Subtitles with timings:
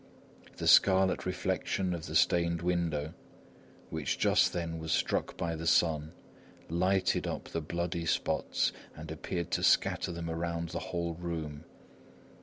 [0.57, 3.13] The scarlet reflection of the stained window,
[3.91, 6.13] which just then was struck by the sun,
[6.69, 11.65] lighted up the bloody spots and appeared to scatter them around the whole room.